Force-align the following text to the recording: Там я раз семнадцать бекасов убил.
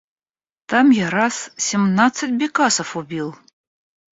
Там 0.69 0.85
я 1.05 1.11
раз 1.11 1.51
семнадцать 1.57 2.31
бекасов 2.33 2.97
убил. 2.97 3.35